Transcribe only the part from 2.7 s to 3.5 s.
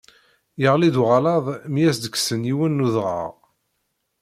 n udɣaɣ.